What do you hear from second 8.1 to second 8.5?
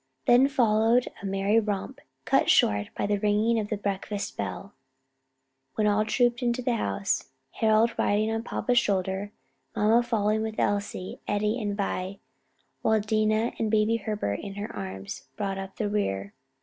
on